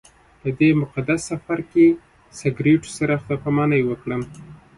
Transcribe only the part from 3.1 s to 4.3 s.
خدای پاماني وکړم.